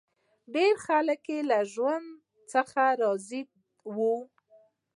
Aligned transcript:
ډېری 0.53 0.73
خلک 0.85 1.21
له 1.49 1.57
دې 1.61 1.69
ژوند 1.73 2.07
څخه 2.51 2.81
راضي 3.01 3.41
وو 3.95 4.15